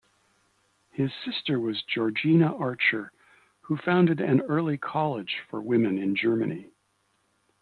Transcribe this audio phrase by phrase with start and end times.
[0.89, 3.11] His sister was Georgina Archer
[3.61, 6.71] who founded an early college for women in Germany.